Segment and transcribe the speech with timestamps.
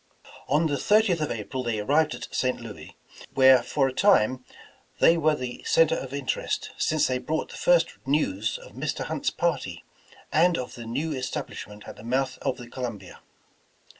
[0.47, 2.59] On the 30th of April they arrived at St.
[2.59, 2.95] Louis,
[3.35, 4.43] where for a time
[4.99, 9.03] they were the center of interest, since they brought the first news of Mr.
[9.05, 9.83] Hunt's party,
[10.33, 13.19] and of the new establishment at the mouth of the Columbia.